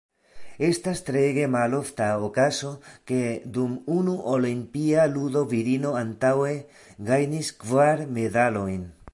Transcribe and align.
Estas 0.67 1.01
treege 1.09 1.43
malofta 1.55 2.07
okazo, 2.29 2.71
ke 3.11 3.19
dum 3.59 3.75
unu 3.97 4.17
olimpia 4.33 5.05
ludo 5.13 5.45
virino 5.55 5.95
antaŭe 6.03 6.59
gajnis 7.11 7.53
kvar 7.67 8.07
medalojn. 8.19 8.87